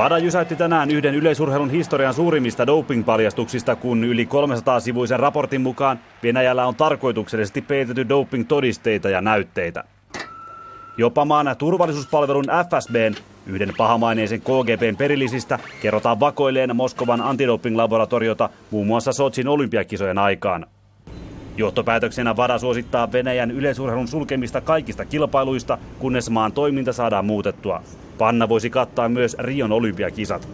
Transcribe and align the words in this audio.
Vada 0.00 0.18
jysäytti 0.18 0.56
tänään 0.56 0.90
yhden 0.90 1.14
yleisurheilun 1.14 1.70
historian 1.70 2.14
suurimmista 2.14 2.66
doping-paljastuksista, 2.66 3.76
kun 3.76 4.04
yli 4.04 4.24
300-sivuisen 4.24 5.20
raportin 5.20 5.60
mukaan 5.60 5.98
Venäjällä 6.22 6.66
on 6.66 6.74
tarkoituksellisesti 6.74 7.62
peitetty 7.62 8.06
doping-todisteita 8.08 9.10
ja 9.10 9.20
näytteitä. 9.20 9.84
Jopa 10.96 11.24
maan 11.24 11.56
turvallisuuspalvelun 11.58 12.44
FSBn, 12.44 13.14
yhden 13.46 13.72
pahamaineisen 13.76 14.40
KGBn 14.40 14.96
perillisistä, 14.98 15.58
kerrotaan 15.82 16.20
vakoilleen 16.20 16.76
Moskovan 16.76 17.20
antidoping-laboratoriota 17.20 18.48
muun 18.70 18.86
muassa 18.86 19.12
Sotsin 19.12 19.48
olympiakisojen 19.48 20.18
aikaan. 20.18 20.66
Johtopäätöksenä 21.56 22.36
VADA 22.36 22.58
suosittaa 22.58 23.12
Venäjän 23.12 23.50
yleisurheilun 23.50 24.08
sulkemista 24.08 24.60
kaikista 24.60 25.04
kilpailuista, 25.04 25.78
kunnes 25.98 26.30
maan 26.30 26.52
toiminta 26.52 26.92
saadaan 26.92 27.24
muutettua. 27.24 27.82
Panna 28.18 28.48
voisi 28.48 28.70
kattaa 28.70 29.08
myös 29.08 29.36
Rion 29.38 29.72
olympiakisat. 29.72 30.48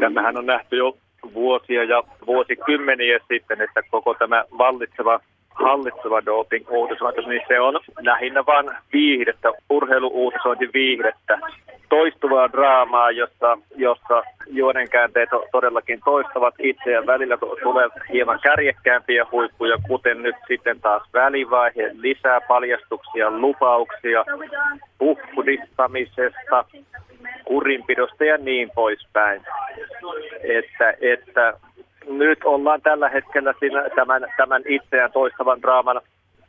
Tämähän 0.00 0.36
on 0.36 0.46
nähty 0.46 0.76
jo 0.76 0.96
vuosia 1.34 1.84
ja 1.84 2.02
vuosikymmeniä 2.26 3.18
sitten, 3.28 3.60
että 3.60 3.82
koko 3.90 4.14
tämä 4.14 4.44
vallitseva 4.58 5.20
hallitseva 5.62 6.20
doping-uutisointi, 6.26 7.28
niin 7.28 7.42
se 7.48 7.60
on 7.60 7.80
lähinnä 8.00 8.46
vain 8.46 8.70
viihdettä, 8.92 9.52
urheilu-uutisointiviihdettä, 9.70 11.38
toistuvaa 11.88 12.52
draamaa, 12.52 13.10
jossa, 13.10 13.58
jossa 13.76 14.22
juonenkäänteet 14.46 15.28
todellakin 15.52 16.00
toistavat 16.04 16.54
itse 16.58 16.90
ja 16.90 17.06
välillä 17.06 17.38
tulee 17.62 17.88
hieman 18.12 18.40
kärjekkäämpiä 18.42 19.26
huippuja, 19.32 19.78
kuten 19.88 20.22
nyt 20.22 20.36
sitten 20.48 20.80
taas 20.80 21.02
välivaihe, 21.14 21.90
lisää 21.92 22.40
paljastuksia, 22.40 23.30
lupauksia, 23.30 24.24
puhdistamisesta, 24.98 26.64
kurinpidosta 27.44 28.24
ja 28.24 28.36
niin 28.36 28.70
poispäin. 28.74 29.42
Että, 30.42 30.94
että 31.00 31.54
nyt 32.08 32.44
ollaan 32.44 32.82
tällä 32.82 33.08
hetkellä 33.08 33.54
siinä, 33.58 33.82
tämän, 33.94 34.26
tämän 34.36 34.62
itseään 34.68 35.12
toistavan 35.12 35.62
draaman 35.62 36.00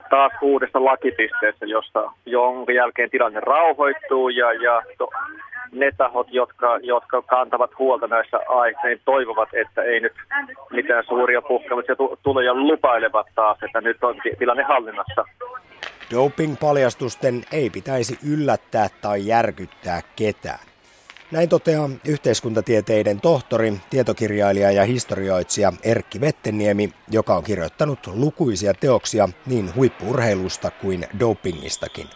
taas 0.10 0.32
uudessa 0.42 0.86
lakipisteessä, 0.86 1.66
josta, 1.66 2.12
jonka 2.26 2.72
jälkeen 2.72 3.10
tilanne 3.10 3.40
rauhoittuu 3.40 4.30
ja, 4.30 4.54
ja 4.54 4.82
to, 4.98 5.10
ne 5.72 5.92
tahot, 5.98 6.28
jotka, 6.30 6.80
jotka 6.84 7.22
kantavat 7.22 7.72
huolta 7.80 8.08
näissä 8.08 8.40
aiheissa, 8.50 8.88
niin 8.88 9.02
toivovat, 9.06 9.50
että 9.54 9.82
ei 9.84 10.00
nyt 10.00 10.14
mitään 10.72 11.04
suuria 11.08 11.42
puhkeamisia 11.42 11.96
tule 12.24 12.44
ja 12.44 12.54
lupailevat 12.54 13.28
taas, 13.36 13.58
että 13.64 13.82
nyt 13.82 14.04
on 14.04 14.16
tilanne 14.40 14.64
hallinnassa. 14.64 15.26
Doping-paljastusten 16.12 17.44
ei 17.52 17.70
pitäisi 17.70 18.18
yllättää 18.34 18.88
tai 19.02 19.28
järkyttää 19.28 20.02
ketään. 20.16 20.71
Näin 21.32 21.50
toteaa 21.50 21.90
yhteiskuntatieteiden 22.06 23.22
tohtori, 23.22 23.74
tietokirjailija 23.90 24.72
ja 24.72 24.86
historioitsija 24.86 25.74
Erkki 25.84 26.22
Vetteniemi, 26.22 26.94
joka 27.10 27.36
on 27.36 27.44
kirjoittanut 27.44 28.08
lukuisia 28.08 28.74
teoksia 28.74 29.30
niin 29.46 29.76
huippuurheilusta 29.76 30.72
kuin 30.72 31.08
dopingistakin. 31.20 32.08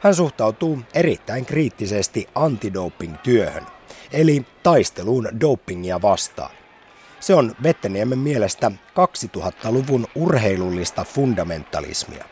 Hän 0.00 0.14
suhtautuu 0.14 0.78
erittäin 0.94 1.46
kriittisesti 1.46 2.28
antidoping-työhön, 2.34 3.66
eli 4.12 4.46
taisteluun 4.62 5.28
dopingia 5.40 6.02
vastaan. 6.02 6.50
Se 7.20 7.34
on 7.34 7.54
Vetteniemen 7.62 8.18
mielestä 8.18 8.70
2000-luvun 8.70 10.06
urheilullista 10.14 11.04
fundamentalismia. 11.04 12.24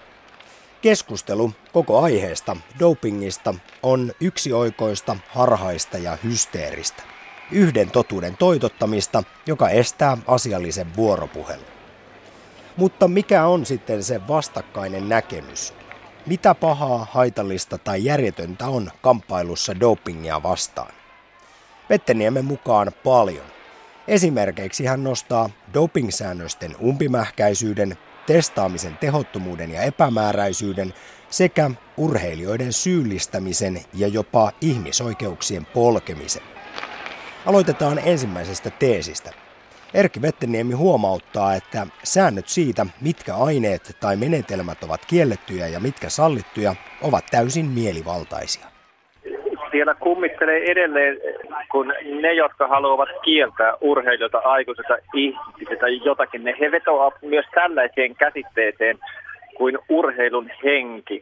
Keskustelu 0.83 1.53
koko 1.73 2.03
aiheesta, 2.03 2.57
dopingista, 2.81 3.55
on 3.83 4.12
yksioikoista, 4.21 5.17
harhaista 5.29 5.98
ja 5.98 6.19
hysteeristä. 6.25 7.03
Yhden 7.53 7.91
totuuden 7.91 8.37
toitottamista, 8.37 9.22
joka 9.47 9.69
estää 9.71 10.19
asiallisen 10.27 10.97
vuoropuhelun. 10.97 11.65
Mutta 12.77 13.09
mikä 13.09 13.47
on 13.47 13.67
sitten 13.67 14.05
se 14.05 14.21
vastakkainen 14.28 15.09
näkemys? 15.09 15.75
Mitä 16.27 16.55
pahaa, 16.55 17.06
haitallista 17.11 17.78
tai 17.78 18.05
järjetöntä 18.05 18.67
on 18.67 18.91
kamppailussa 19.03 19.81
dopingia 19.81 20.43
vastaan? 20.43 20.93
Vetteniemen 21.91 22.44
mukaan 22.44 22.93
paljon. 23.05 23.47
Esimerkiksi 24.09 24.87
hän 24.87 25.05
nostaa 25.05 25.50
dopingsäännösten 25.75 26.77
umpimähkäisyyden, 26.83 27.99
testaamisen 28.28 28.99
tehottomuuden 28.99 29.71
ja 29.71 29.83
epämääräisyyden 29.83 30.94
sekä 31.31 31.71
urheilijoiden 31.97 32.72
syyllistämisen 32.72 33.81
ja 33.94 34.09
jopa 34.09 34.53
ihmisoikeuksien 34.61 35.66
polkemisen. 35.66 36.43
Aloitetaan 37.47 37.99
ensimmäisestä 37.99 38.71
teesistä. 38.71 39.33
Erkki 39.94 40.22
Vetteniemi 40.22 40.75
huomauttaa, 40.75 41.55
että 41.55 41.87
säännöt 42.05 42.49
siitä, 42.49 42.87
mitkä 43.00 43.37
aineet 43.37 43.97
tai 44.00 44.17
menetelmät 44.17 44.84
ovat 44.84 45.06
kiellettyjä 45.06 45.67
ja 45.67 45.81
mitkä 45.81 46.11
sallittuja, 46.11 46.75
ovat 47.03 47.27
täysin 47.31 47.67
mielivaltaisia. 47.67 48.78
Siellä 49.71 49.95
kummittelee 49.95 50.62
edelleen, 50.71 51.19
kun 51.71 51.95
ne, 52.21 52.33
jotka 52.33 52.69
haluavat 52.69 53.09
kieltää 53.25 53.75
urheilijoita, 53.81 54.39
aikuisilta 54.39 54.97
ihmisiltä 55.15 55.89
jotakin, 55.89 56.45
ne 56.45 56.56
he 56.61 56.71
vetoavat 56.71 57.15
myös 57.23 57.47
tällaiseen 57.55 58.15
käsitteeseen 58.15 58.99
kuin 59.55 59.79
urheilun 59.89 60.51
henki. 60.65 61.21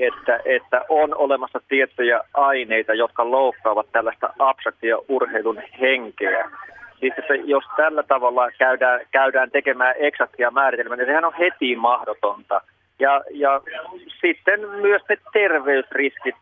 Että, 0.00 0.40
että 0.44 0.84
on 0.88 1.16
olemassa 1.16 1.60
tiettyjä 1.68 2.20
aineita, 2.34 2.94
jotka 2.94 3.30
loukkaavat 3.30 3.86
tällaista 3.92 4.34
abstraktia 4.38 4.96
urheilun 5.08 5.62
henkeä 5.80 6.50
Siis 7.04 7.18
että 7.18 7.34
jos 7.34 7.64
tällä 7.76 8.02
tavalla 8.02 8.50
käydään, 8.58 9.00
käydään 9.10 9.50
tekemään 9.50 9.94
eksaktia 9.98 10.50
määritelmää, 10.50 10.96
niin 10.96 11.06
sehän 11.06 11.24
on 11.24 11.34
heti 11.38 11.76
mahdotonta. 11.76 12.60
Ja, 12.98 13.22
ja 13.30 13.60
sitten 14.20 14.68
myös 14.68 15.02
ne 15.08 15.16
terveysriskit. 15.32 16.34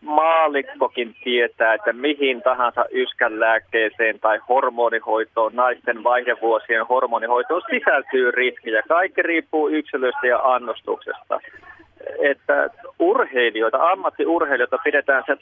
Maalikkokin 0.00 1.14
tietää, 1.24 1.74
että 1.74 1.92
mihin 1.92 2.42
tahansa 2.42 2.84
yskänlääkkeeseen 2.92 4.20
tai 4.20 4.40
hormonihoitoon, 4.48 5.54
naisten 5.54 6.04
vaihevuosien 6.04 6.86
hormonihoitoon 6.86 7.62
sisältyy 7.70 8.30
riskejä. 8.30 8.82
Kaikki 8.88 9.22
riippuu 9.22 9.68
yksilöstä 9.68 10.26
ja 10.26 10.38
annostuksesta. 10.38 11.40
Että 12.18 12.70
urheilijoita, 12.98 13.90
ammattiurheilijoita 13.90 14.78
pidetään 14.84 15.24
se 15.26 15.36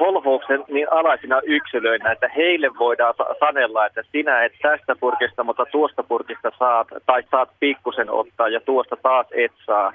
holhouksen 0.00 0.64
niin 0.68 0.92
alaisina 0.92 1.40
yksilöinä, 1.44 2.12
että 2.12 2.28
heille 2.36 2.70
voidaan 2.78 3.14
sanella, 3.40 3.86
että 3.86 4.02
sinä 4.12 4.44
et 4.44 4.52
tästä 4.62 4.96
purkista, 5.00 5.44
mutta 5.44 5.66
tuosta 5.72 6.02
purkista 6.02 6.52
saat, 6.58 6.88
tai 7.06 7.22
saat 7.30 7.50
pikkusen 7.60 8.10
ottaa 8.10 8.48
ja 8.48 8.60
tuosta 8.60 8.96
taas 9.02 9.26
et 9.32 9.52
saa. 9.66 9.92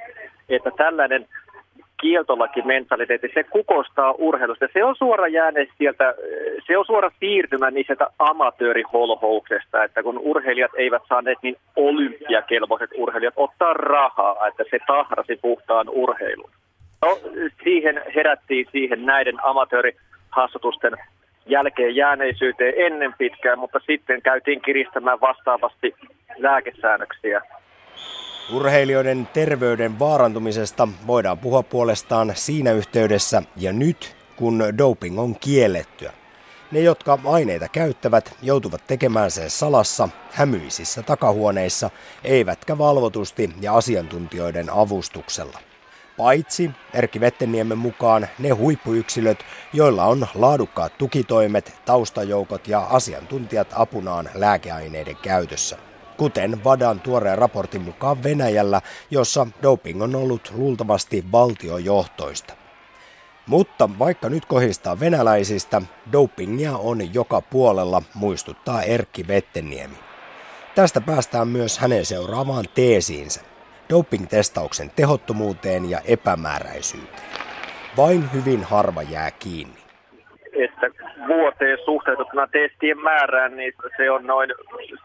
Että 0.49 0.71
tällainen 0.77 1.27
kieltolaki-mentaliteetti, 2.01 3.31
se 3.33 3.43
kukostaa 3.43 4.11
urheilusta. 4.17 4.67
Se 4.73 4.83
on 4.83 4.95
suora 4.95 5.27
jääne 5.27 5.67
sieltä, 5.77 6.15
se 6.67 6.77
on 6.77 6.85
suora 6.85 7.11
siirtymä 7.19 7.71
niin 7.71 7.85
sieltä 7.87 8.07
amatööriholhouksesta, 8.19 9.83
että 9.83 10.03
kun 10.03 10.19
urheilijat 10.19 10.71
eivät 10.77 11.01
saaneet 11.09 11.37
niin 11.41 11.55
olympiakelpoiset 11.75 12.89
urheilijat 12.95 13.33
ottaa 13.37 13.73
rahaa, 13.73 14.47
että 14.47 14.63
se 14.69 14.79
tahrasi 14.87 15.39
puhtaan 15.41 15.89
urheilun. 15.89 16.51
No, 17.01 17.19
siihen 17.63 18.01
herättiin 18.15 18.65
siihen 18.71 19.05
näiden 19.05 19.45
amatöörihassutusten 19.45 20.93
jälkeen 21.45 21.95
jääneisyyteen 21.95 22.73
ennen 22.77 23.13
pitkään, 23.17 23.59
mutta 23.59 23.79
sitten 23.79 24.21
käytiin 24.21 24.61
kiristämään 24.61 25.21
vastaavasti 25.21 25.93
lääkesäännöksiä. 26.37 27.41
Urheilijoiden 28.53 29.29
terveyden 29.33 29.99
vaarantumisesta 29.99 30.87
voidaan 31.07 31.37
puhua 31.37 31.63
puolestaan 31.63 32.31
siinä 32.35 32.71
yhteydessä 32.71 33.43
ja 33.55 33.73
nyt, 33.73 34.15
kun 34.35 34.63
doping 34.77 35.19
on 35.19 35.35
kiellettyä. 35.39 36.13
Ne, 36.71 36.79
jotka 36.79 37.19
aineita 37.25 37.67
käyttävät, 37.67 38.35
joutuvat 38.41 38.87
tekemään 38.87 39.31
sen 39.31 39.49
salassa, 39.49 40.09
hämyisissä 40.31 41.03
takahuoneissa, 41.03 41.89
eivätkä 42.23 42.77
valvotusti 42.77 43.49
ja 43.61 43.75
asiantuntijoiden 43.75 44.69
avustuksella. 44.69 45.59
Paitsi 46.17 46.71
Erkki 46.93 47.19
Vetteniemen 47.19 47.77
mukaan 47.77 48.27
ne 48.39 48.49
huippuyksilöt, 48.49 49.39
joilla 49.73 50.05
on 50.05 50.27
laadukkaat 50.35 50.97
tukitoimet, 50.97 51.73
taustajoukot 51.85 52.67
ja 52.67 52.79
asiantuntijat 52.79 53.67
apunaan 53.75 54.29
lääkeaineiden 54.33 55.17
käytössä. 55.17 55.88
Kuten 56.19 56.63
Vadan 56.63 56.99
tuoreen 56.99 57.37
raportin 57.37 57.81
mukaan 57.81 58.23
Venäjällä, 58.23 58.81
jossa 59.11 59.47
doping 59.63 60.03
on 60.03 60.15
ollut 60.15 60.51
luultavasti 60.55 61.25
valtiojohtoista. 61.31 62.53
Mutta 63.47 63.89
vaikka 63.99 64.29
nyt 64.29 64.45
kohistaa 64.45 64.99
venäläisistä, 64.99 65.81
dopingia 66.11 66.77
on 66.77 67.13
joka 67.13 67.41
puolella, 67.41 68.01
muistuttaa 68.13 68.81
Erkki 68.83 69.27
Vetteniemi. 69.27 69.95
Tästä 70.75 71.01
päästään 71.01 71.47
myös 71.47 71.79
hänen 71.79 72.05
seuraavaan 72.05 72.65
teesiinsä 72.75 73.41
doping-testauksen 73.89 74.91
tehottomuuteen 74.95 75.89
ja 75.89 75.99
epämääräisyyteen. 76.05 77.29
Vain 77.97 78.33
hyvin 78.33 78.63
harva 78.63 79.01
jää 79.01 79.31
kiinni. 79.31 79.79
että 80.63 80.98
vuoteen 81.27 81.77
suhteutettuna 81.85 82.47
testien 82.47 82.99
määrään, 82.99 83.57
niin 83.57 83.73
se 83.97 84.11
on 84.11 84.27
noin, 84.27 84.49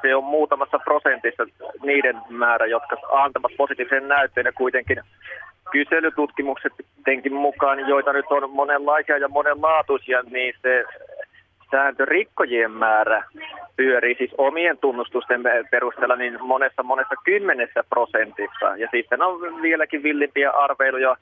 se 0.02 0.14
on 0.14 0.24
muutamassa 0.24 0.78
prosentissa 0.78 1.46
niiden 1.82 2.16
määrä, 2.28 2.66
jotka 2.66 2.96
antavat 3.12 3.52
positiivisen 3.56 4.08
näytteen 4.08 4.46
ja 4.46 4.52
kuitenkin 4.52 5.00
kyselytutkimukset 5.72 6.72
mukaan, 7.30 7.88
joita 7.88 8.12
nyt 8.12 8.26
on 8.30 8.50
monenlaisia 8.50 9.18
ja 9.18 9.28
monenlaatuisia, 9.28 10.22
niin 10.22 10.54
se 10.62 10.84
sääntörikkojen 11.70 12.70
määrä 12.70 13.24
pyörii 13.76 14.14
siis 14.14 14.34
omien 14.38 14.78
tunnustusten 14.78 15.42
perusteella 15.70 16.16
niin 16.16 16.44
monessa 16.44 16.82
monessa 16.82 17.14
kymmenessä 17.24 17.84
prosentissa. 17.90 18.76
Ja 18.76 18.88
sitten 18.90 19.22
on 19.22 19.62
vieläkin 19.62 20.02
villimpiä 20.02 20.50
arveiluja, 20.50 21.16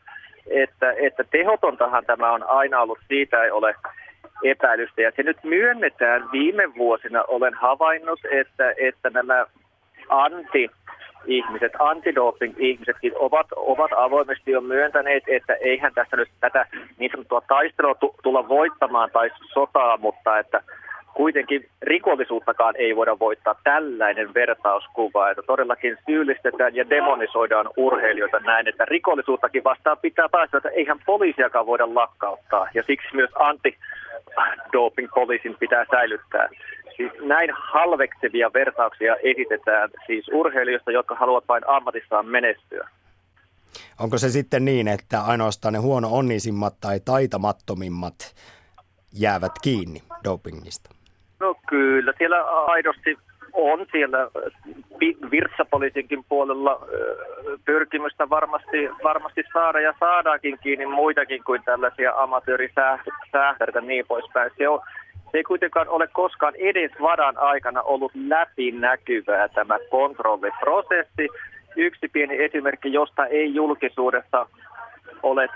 että, 0.50 0.92
että 0.96 1.24
tehotontahan 1.24 2.04
tämä 2.06 2.32
on 2.32 2.42
aina 2.48 2.80
ollut, 2.80 2.98
siitä 3.08 3.42
ei 3.44 3.50
ole 3.50 3.74
epäilystä. 4.44 5.02
Ja 5.02 5.12
se 5.16 5.22
nyt 5.22 5.36
myönnetään 5.44 6.28
viime 6.32 6.74
vuosina, 6.74 7.24
olen 7.28 7.54
havainnut, 7.54 8.20
että, 8.30 8.74
että 8.76 9.10
nämä 9.10 9.46
anti 10.08 10.70
ihmiset, 11.26 11.72
antidoping-ihmisetkin 11.78 13.12
ovat, 13.14 13.46
ovat 13.56 13.90
avoimesti 13.96 14.50
jo 14.50 14.60
myöntäneet, 14.60 15.22
että 15.26 15.54
eihän 15.54 15.94
tässä 15.94 16.16
nyt 16.16 16.28
tätä 16.40 16.66
niin 16.98 17.10
sanottua 17.10 17.42
taistelua 17.48 17.94
tulla 18.22 18.48
voittamaan 18.48 19.10
tai 19.12 19.30
sotaa, 19.52 19.96
mutta 19.96 20.38
että 20.38 20.62
kuitenkin 21.14 21.68
rikollisuuttakaan 21.82 22.74
ei 22.76 22.96
voida 22.96 23.18
voittaa. 23.18 23.54
Tällainen 23.64 24.34
vertauskuva, 24.34 25.30
että 25.30 25.42
todellakin 25.42 25.98
syyllistetään 26.06 26.76
ja 26.76 26.90
demonisoidaan 26.90 27.68
urheilijoita 27.76 28.38
näin, 28.38 28.68
että 28.68 28.84
rikollisuuttakin 28.84 29.64
vastaan 29.64 29.98
pitää 30.02 30.28
päästä, 30.28 30.56
että 30.56 30.68
eihän 30.68 30.98
poliisiakaan 31.06 31.66
voida 31.66 31.94
lakkauttaa. 31.94 32.68
Ja 32.74 32.82
siksi 32.82 33.16
myös 33.16 33.30
anti-doping-poliisin 34.36 35.56
pitää 35.60 35.84
säilyttää. 35.90 36.48
Siis 36.96 37.12
näin 37.20 37.50
halveksevia 37.72 38.52
vertauksia 38.52 39.16
esitetään 39.16 39.90
siis 40.06 40.28
urheilijoista, 40.32 40.90
jotka 40.90 41.14
haluavat 41.14 41.48
vain 41.48 41.68
ammatissaan 41.68 42.26
menestyä. 42.26 42.88
Onko 44.00 44.18
se 44.18 44.28
sitten 44.28 44.64
niin, 44.64 44.88
että 44.88 45.20
ainoastaan 45.20 45.74
ne 45.74 45.78
huono 45.78 46.08
onnisimmat 46.12 46.74
tai 46.80 47.00
taitamattomimmat 47.04 48.34
jäävät 49.12 49.52
kiinni 49.62 50.02
dopingista? 50.24 50.90
No 51.40 51.54
kyllä, 51.68 52.12
siellä 52.18 52.44
aidosti 52.44 53.16
on 53.52 53.86
siellä 53.92 54.18
virtsapoliisinkin 55.30 56.24
puolella 56.28 56.86
pyrkimystä 57.64 58.30
varmasti, 58.30 58.88
varmasti 59.04 59.42
saada 59.52 59.80
ja 59.80 59.94
saadaankin 60.00 60.58
kiinni 60.62 60.86
muitakin 60.86 61.44
kuin 61.44 61.62
tällaisia 61.64 62.12
amatöörisähtäreitä 62.16 63.80
niin 63.80 64.04
poispäin. 64.08 64.50
Se, 64.58 64.68
on, 64.68 64.80
se 65.30 65.38
ei 65.38 65.42
kuitenkaan 65.42 65.88
ole 65.88 66.06
koskaan 66.06 66.54
edes 66.56 66.90
vadan 67.00 67.38
aikana 67.38 67.82
ollut 67.82 68.12
läpinäkyvää 68.14 69.48
tämä 69.48 69.78
kontrolliprosessi. 69.90 71.28
Yksi 71.76 72.08
pieni 72.08 72.44
esimerkki, 72.44 72.92
josta 72.92 73.26
ei 73.26 73.54
julkisuudessa 73.54 74.46
ole 75.22 75.48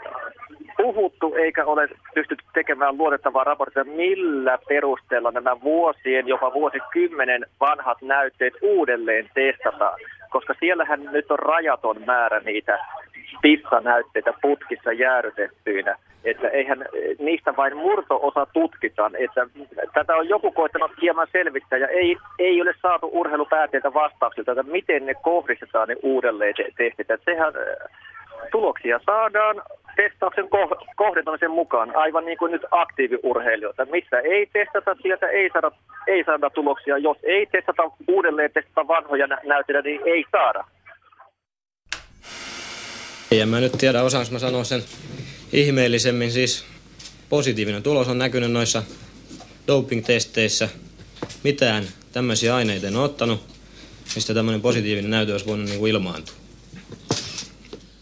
puhuttu 0.77 1.35
eikä 1.35 1.65
ole 1.65 1.89
pystytty 2.15 2.45
tekemään 2.55 2.99
luotettavaa 2.99 3.45
raporttia, 3.45 3.85
millä 3.85 4.59
perusteella 4.69 5.31
nämä 5.31 5.61
vuosien, 5.61 6.29
jopa 6.29 6.53
vuosikymmenen 6.53 7.47
vanhat 7.61 8.03
näytteet 8.03 8.55
uudelleen 8.63 9.31
testataan. 9.35 9.99
Koska 10.31 10.55
siellähän 10.61 11.05
nyt 11.13 11.31
on 11.31 11.39
rajaton 11.39 12.03
määrä 12.07 12.41
niitä 12.41 12.79
pissanäytteitä 13.43 14.33
putkissa 14.43 14.93
jäädytettyinä. 14.93 15.97
Että 16.25 16.49
eihän 16.49 16.85
niistä 17.19 17.57
vain 17.57 17.77
murto-osa 17.77 18.47
tutkitaan. 18.53 19.17
Että 19.17 19.47
tätä 19.95 20.17
on 20.17 20.29
joku 20.29 20.53
koittanut 20.53 20.91
hieman 21.03 21.27
selvittää 21.33 21.79
ja 21.79 21.89
ei, 21.89 22.17
ei 22.39 22.63
ole 22.63 22.75
saatu 22.83 23.11
urheilupääteiltä 23.13 23.95
vastauksilta, 23.95 24.53
että 24.53 24.63
miten 24.63 25.07
ne 25.07 25.15
kohdistetaan 25.15 25.89
ne 25.89 25.97
uudelleen 26.03 26.55
testit. 26.77 27.11
Että 27.11 27.19
sehän 27.25 27.53
tuloksia 28.51 29.01
saadaan 29.07 29.63
testauksen 29.97 30.49
kohdentamisen 30.97 31.51
mukaan, 31.51 31.97
aivan 31.97 32.25
niin 32.25 32.39
kuin 32.39 32.53
nyt 32.53 32.63
aktiiviurheilijoita. 32.71 33.85
Missä 33.85 34.19
ei 34.21 34.47
testata, 34.53 34.97
sieltä 35.03 35.27
ei 35.27 35.51
saada, 35.53 35.71
ei 36.07 36.25
saada 36.25 36.51
tuloksia. 36.51 36.99
Jos 36.99 37.17
ei 37.23 37.47
testata 37.47 37.83
uudelleen 38.09 38.51
testata 38.55 38.89
vanhoja 38.89 39.27
näytöjä, 39.27 39.83
niin 39.83 40.01
ei 40.05 40.25
saada. 40.33 40.65
En 43.31 43.49
mä 43.49 43.61
nyt 43.61 43.73
tiedä, 43.73 44.03
osaanko 44.03 44.33
mä 44.33 44.39
sanoa 44.39 44.65
sen 44.65 44.83
ihmeellisemmin. 45.53 46.33
Siis 46.33 46.67
positiivinen 47.29 47.83
tulos 47.83 48.09
on 48.09 48.19
näkynyt 48.19 48.53
noissa 48.53 48.83
doping-testeissä. 49.67 50.69
Mitään 51.45 51.85
tämmöisiä 52.13 52.55
aineita 52.55 52.87
en 52.87 52.97
ottanut, 52.97 53.41
mistä 54.15 54.35
tämmöinen 54.35 54.61
positiivinen 54.61 55.11
näytö 55.11 55.33
olisi 55.33 55.47
voinut 55.47 55.67
niin 55.67 55.79
kuin 55.79 55.91
ilmaantua. 55.91 56.46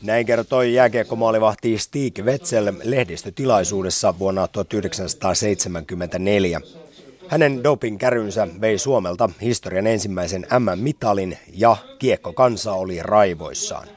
Näin 0.05 0.27
kertoi 0.27 0.75
jääkiekkomaalivahti 0.75 1.79
Stig 1.79 2.19
Wetzel 2.19 2.73
lehdistötilaisuudessa 2.83 4.19
vuonna 4.19 4.49
1974. 4.49 6.61
Hänen 7.29 7.65
dopingkärynsä 7.65 8.49
vei 8.61 8.79
Suomelta 8.79 9.31
historian 9.43 9.87
ensimmäisen 9.87 10.47
M-mitalin 10.59 11.39
ja 11.55 11.77
kiekkokansa 11.99 12.73
oli 12.73 13.03
raivoissaan. 13.03 13.89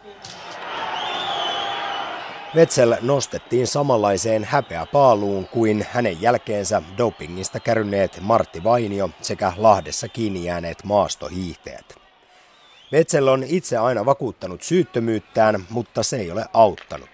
Wetzel 2.55 2.95
nostettiin 3.01 3.67
samanlaiseen 3.67 4.43
häpeäpaaluun 4.43 5.47
kuin 5.47 5.85
hänen 5.91 6.21
jälkeensä 6.21 6.81
dopingista 6.97 7.59
kärynneet 7.59 8.19
Martti 8.21 8.63
Vainio 8.63 9.09
sekä 9.21 9.53
Lahdessa 9.57 10.07
kiinni 10.07 10.45
jääneet 10.45 10.83
maastohiihtäjät. 10.83 11.96
Wetzel 12.93 13.27
on 13.27 13.43
itse 13.47 13.77
aina 13.77 14.05
vakuuttanut 14.05 14.63
syyttömyyttään, 14.63 15.65
mutta 15.69 16.03
se 16.03 16.17
ei 16.17 16.31
ole 16.31 16.45
auttanut. 16.53 17.09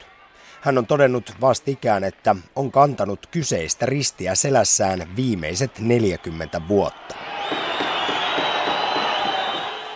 Hän 0.61 0.77
on 0.77 0.85
todennut 0.85 1.33
vastikään, 1.41 2.03
että 2.03 2.35
on 2.55 2.71
kantanut 2.71 3.27
kyseistä 3.31 3.85
ristiä 3.85 4.35
selässään 4.35 5.15
viimeiset 5.15 5.79
40 5.79 6.61
vuotta. 6.67 7.15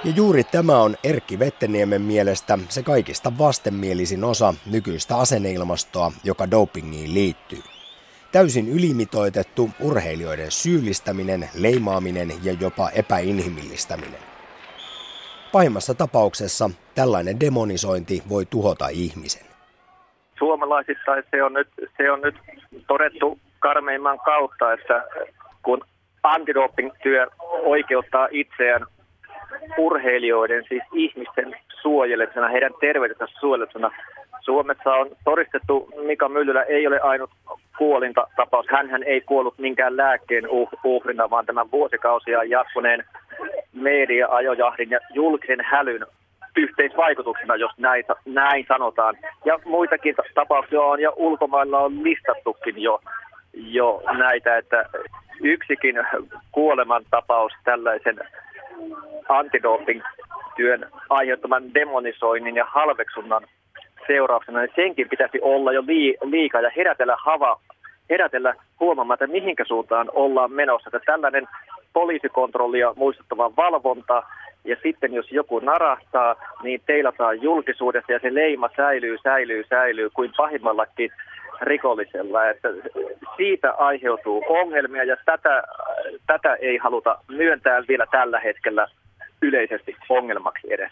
Ja 0.03 0.11
juuri 0.15 0.43
tämä 0.43 0.81
on 0.81 0.95
Erkki 1.03 1.39
Vetteniemen 1.39 2.01
mielestä 2.01 2.59
se 2.69 2.83
kaikista 2.83 3.37
vastenmielisin 3.37 4.23
osa 4.23 4.53
nykyistä 4.65 5.17
asenneilmastoa, 5.17 6.11
joka 6.23 6.51
dopingiin 6.51 7.13
liittyy. 7.13 7.63
Täysin 8.31 8.69
ylimitoitettu 8.69 9.69
urheilijoiden 9.79 10.51
syyllistäminen, 10.51 11.49
leimaaminen 11.53 12.33
ja 12.43 12.53
jopa 12.53 12.89
epäinhimillistäminen. 12.89 14.36
Pahimmassa 15.51 15.93
tapauksessa 15.93 16.69
tällainen 16.95 17.39
demonisointi 17.39 18.23
voi 18.29 18.45
tuhota 18.45 18.87
ihmisen. 18.87 19.47
Suomalaisissa 20.37 21.11
se 21.31 21.43
on 21.43 21.53
nyt, 21.53 21.67
se 21.97 22.11
on 22.11 22.21
nyt 22.21 22.35
todettu 22.87 23.39
karmeimman 23.59 24.19
kautta, 24.19 24.73
että 24.73 25.03
kun 25.63 25.81
antidoping-työ 26.23 27.27
oikeuttaa 27.49 28.27
itseään 28.31 28.85
urheilijoiden, 29.77 30.63
siis 30.69 30.83
ihmisten 30.93 31.55
suojelemisena, 31.81 32.47
heidän 32.47 32.73
terveytensä 32.79 33.25
suojelemisena. 33.39 33.91
Suomessa 34.41 34.93
on 34.93 35.09
todistettu, 35.25 35.89
Mika 36.05 36.29
Myllylä 36.29 36.63
ei 36.63 36.87
ole 36.87 36.99
ainut 36.99 37.29
kuolinta 37.77 38.27
tapaus. 38.35 38.65
Hänhän 38.69 39.03
ei 39.03 39.21
kuollut 39.21 39.57
minkään 39.57 39.97
lääkkeen 39.97 40.45
uh- 40.45 40.79
uhrina, 40.83 41.29
vaan 41.29 41.45
tämän 41.45 41.71
vuosikausia 41.71 42.43
jatkuneen 42.43 43.03
media-ajojahdin 43.77 44.89
ja 44.89 44.99
julkisen 45.13 45.59
hälyn 45.61 46.05
yhteisvaikutuksena, 46.57 47.55
jos 47.55 47.71
näin, 47.77 48.03
näin 48.25 48.65
sanotaan. 48.67 49.15
Ja 49.45 49.59
muitakin 49.65 50.15
tapauksia 50.35 50.81
on 50.81 51.01
ja 51.01 51.11
ulkomailla 51.15 51.79
on 51.79 52.03
listattukin 52.03 52.81
jo, 52.81 53.01
jo 53.53 54.01
näitä, 54.17 54.57
että 54.57 54.85
yksikin 55.41 55.95
kuolemantapaus 56.51 57.51
tällaisen 57.63 58.19
antidoping-työn 59.29 60.89
aiheuttaman 61.09 61.73
demonisoinnin 61.73 62.55
ja 62.55 62.65
halveksunnan 62.65 63.47
seurauksena, 64.07 64.59
niin 64.59 64.71
senkin 64.75 65.09
pitäisi 65.09 65.39
olla 65.41 65.73
jo 65.73 65.83
liikaa 66.23 66.61
ja 66.61 66.71
herätellä 66.75 67.17
hava, 67.25 67.59
herätellä 68.09 68.53
huomaamaan, 68.79 69.15
että 69.15 69.27
mihinkä 69.27 69.65
suuntaan 69.65 70.09
ollaan 70.13 70.51
menossa. 70.51 70.89
Että 70.89 71.11
tällainen 71.11 71.47
poliisikontrollia 71.99 72.93
muistuttava 72.95 73.55
valvonta, 73.55 74.23
ja 74.65 74.75
sitten 74.83 75.13
jos 75.13 75.31
joku 75.31 75.59
narahtaa, 75.59 76.35
niin 76.63 76.81
teilataan 76.85 77.41
julkisuudessa 77.41 78.11
ja 78.11 78.19
se 78.19 78.33
leima 78.33 78.69
säilyy, 78.75 79.17
säilyy, 79.23 79.63
säilyy 79.69 80.09
kuin 80.09 80.31
pahimmallakin 80.37 81.11
rikollisella. 81.61 82.49
Että 82.49 82.69
siitä 83.37 83.71
aiheutuu 83.71 84.43
ongelmia 84.49 85.03
ja 85.03 85.17
tätä, 85.25 85.63
tätä 86.27 86.55
ei 86.55 86.77
haluta 86.77 87.17
myöntää 87.27 87.83
vielä 87.87 88.05
tällä 88.11 88.39
hetkellä 88.39 88.87
yleisesti 89.41 89.95
ongelmaksi 90.09 90.67
edes. 90.73 90.91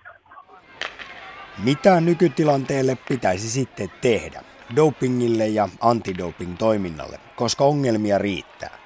Mitä 1.66 2.02
nykytilanteelle 2.02 2.98
pitäisi 3.10 3.50
sitten 3.50 3.90
tehdä? 4.02 4.40
dopingille 4.76 5.48
ja 5.48 5.70
antidoping-toiminnalle, 5.82 7.20
koska 7.36 7.64
ongelmia 7.64 8.18
riittää. 8.18 8.85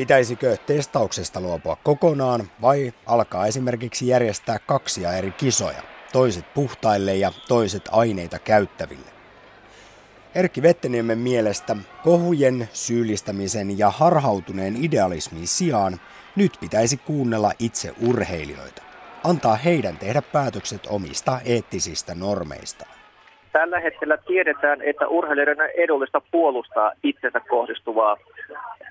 Pitäisikö 0.00 0.56
testauksesta 0.56 1.40
luopua 1.40 1.76
kokonaan 1.76 2.50
vai 2.62 2.92
alkaa 3.06 3.46
esimerkiksi 3.46 4.06
järjestää 4.06 4.58
kaksia 4.58 5.12
eri 5.12 5.30
kisoja, 5.30 5.82
toiset 6.12 6.54
puhtaille 6.54 7.16
ja 7.16 7.32
toiset 7.48 7.88
aineita 7.92 8.38
käyttäville? 8.38 9.10
Erkki 10.34 10.62
Vetteniemen 10.62 11.18
mielestä 11.18 11.76
kohujen, 12.04 12.68
syyllistämisen 12.72 13.78
ja 13.78 13.90
harhautuneen 13.90 14.84
idealismin 14.84 15.48
sijaan 15.48 16.00
nyt 16.36 16.52
pitäisi 16.60 16.96
kuunnella 16.96 17.52
itse 17.58 17.94
urheilijoita. 18.06 18.82
Antaa 19.24 19.56
heidän 19.56 19.98
tehdä 19.98 20.22
päätökset 20.22 20.86
omista 20.86 21.40
eettisistä 21.44 22.14
normeistaan. 22.14 22.99
Tällä 23.52 23.80
hetkellä 23.80 24.16
tiedetään, 24.16 24.82
että 24.82 25.08
urheilijoiden 25.08 25.60
on 25.60 25.68
edullista 25.76 26.20
puolustaa 26.30 26.92
itsensä 27.02 27.40
kohdistuvaa 27.40 28.16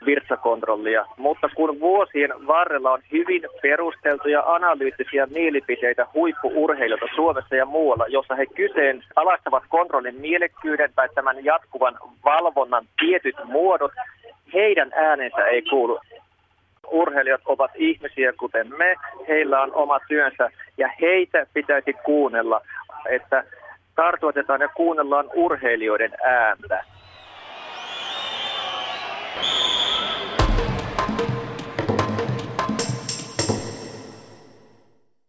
virtsakontrollia, 0.06 1.06
mutta 1.18 1.50
kun 1.56 1.80
vuosien 1.80 2.48
varrella 2.48 2.92
on 2.92 3.02
hyvin 3.12 3.42
perusteltuja 3.62 4.44
analyyttisiä 4.46 5.26
mielipiteitä 5.26 6.08
huippuurheilijoita 6.14 7.06
Suomessa 7.16 7.56
ja 7.56 7.66
muualla, 7.66 8.06
jossa 8.08 8.36
he 8.36 8.46
kyseen 8.46 9.04
alastavat 9.16 9.64
kontrollin 9.70 10.22
mielekkyyden 10.22 10.92
tai 10.96 11.10
tämän 11.16 11.46
jatkuvan 11.46 11.98
valvonnan 12.26 12.86
tietyt 13.00 13.36
muodot, 13.46 13.92
heidän 14.54 14.92
äänensä 14.96 15.46
ei 15.46 15.62
kuulu. 15.62 16.00
Urheilijat 16.92 17.42
ovat 17.46 17.72
ihmisiä 17.76 18.34
kuten 18.34 18.68
me, 18.78 18.96
heillä 19.28 19.62
on 19.62 19.74
oma 19.74 20.00
työnsä 20.08 20.50
ja 20.78 20.90
heitä 21.02 21.46
pitäisi 21.54 21.94
kuunnella, 21.94 22.62
että 23.10 23.44
kartoitetaan 24.00 24.62
ja 24.62 24.68
kuunnellaan 24.68 25.30
urheilijoiden 25.36 26.12
ääntä. 26.24 26.84